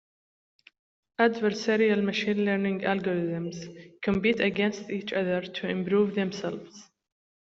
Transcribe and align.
Adversarial 1.19 2.03
machine 2.03 2.43
learning 2.43 2.79
algorithms 2.79 4.01
compete 4.01 4.39
against 4.39 4.89
each 4.89 5.13
other 5.13 5.41
to 5.43 5.69
improve 5.69 6.15
themselves. 6.15 6.89